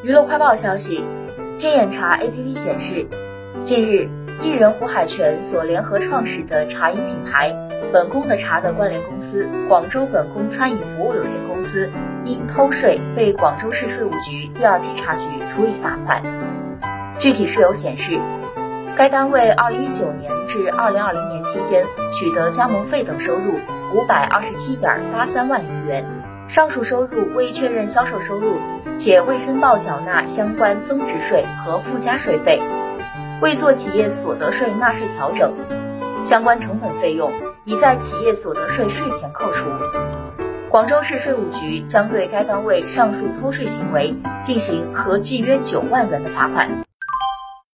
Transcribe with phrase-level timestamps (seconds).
[0.00, 1.04] 娱乐快报消息，
[1.58, 3.04] 天眼查 APP 显示，
[3.64, 4.08] 近日，
[4.40, 7.52] 艺人胡海泉所联合创始的茶饮品牌
[7.92, 11.90] “本宫的茶”的关联公司广州本宫餐饮服务有限公司
[12.24, 16.22] 因偷税被广州市税务局第二稽查局处以罚款。
[17.18, 18.20] 具体事由显示，
[18.96, 21.84] 该单位2019年至2020年期间
[22.14, 23.58] 取得加盟费等收入
[23.92, 26.04] 527.83万余元。
[26.48, 28.56] 上述收入未确认销售收入，
[28.98, 32.58] 且未申报缴纳相关增值税和附加税费，
[33.42, 35.52] 未做企业所得税纳税调整，
[36.24, 37.30] 相关成本费用
[37.64, 39.66] 已在企业所得税税前扣除。
[40.70, 46.70] 广州市税务局将对该单位上述偷税行为进行合计约九万元的罚款。